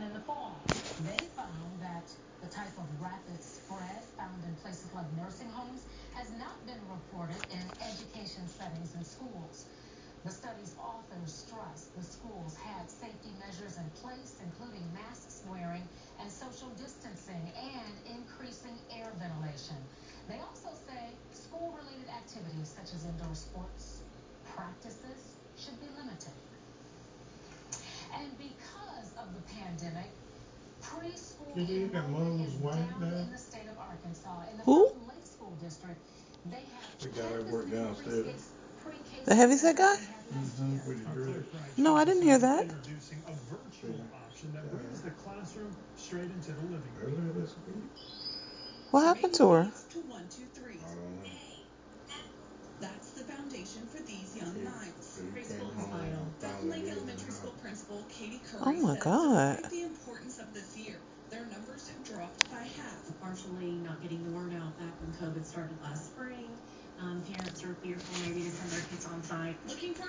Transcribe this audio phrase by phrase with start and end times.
[0.00, 0.56] in the fall.
[1.04, 2.08] They found that
[2.40, 5.84] the type of rapid spread found in places like nursing homes
[6.14, 9.66] has not been reported in education settings in schools.
[10.24, 15.84] The study's authors stress the schools had safety measures in place, including masks wearing
[16.20, 19.76] and social distancing and increasing air ventilation.
[20.28, 24.00] They also say school-related activities such as indoor sports
[24.56, 26.32] practices should be limited.
[28.16, 28.81] And because
[29.22, 30.10] of the pandemic,
[30.82, 33.24] preschool You think that mother enrollment was is white down now?
[33.26, 34.42] in the state of Arkansas.
[34.50, 34.88] In the Who?
[34.92, 36.00] Fountain Lake School District,
[36.44, 38.26] they have The guy that worked downstairs.
[38.26, 38.34] pre-K-
[38.82, 39.94] pre-K The heavyset guy?
[39.94, 40.88] students as they had last Mm-hmm.
[40.88, 41.44] the Our dread.
[41.44, 42.62] Clerk No, I didn't hear that.
[42.62, 47.14] Introducing a virtual option that brings the classroom straight into the living room.
[47.18, 47.84] Earlier this week.
[48.90, 49.72] What happened to her?
[58.82, 59.62] My God.
[59.70, 61.00] the importance of this year,
[61.30, 63.18] their numbers have dropped by half.
[63.20, 66.60] partially not getting the word out back when COVID started last spring.
[66.98, 70.00] Um, parents are fearful maybe to send their kids on site Looking for